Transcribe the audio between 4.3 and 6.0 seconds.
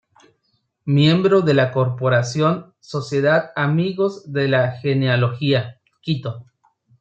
de la Genealogía,